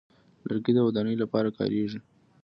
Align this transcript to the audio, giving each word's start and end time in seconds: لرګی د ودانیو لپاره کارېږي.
لرګی 0.47 0.71
د 0.75 0.79
ودانیو 0.87 1.21
لپاره 1.23 1.49
کارېږي. 1.57 1.99